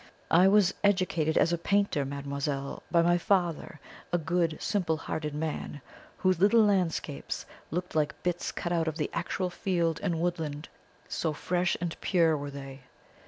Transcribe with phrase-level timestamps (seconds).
[0.31, 3.79] I was educated as a painter, mademoiselle, by my father,
[4.11, 5.79] a good, simple hearted man,
[6.17, 10.69] whose little landscapes looked like bits cut out of the actual field and woodland,
[11.07, 12.81] so fresh and pure were they.